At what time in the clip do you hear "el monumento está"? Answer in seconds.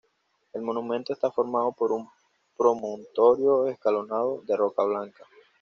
0.53-1.29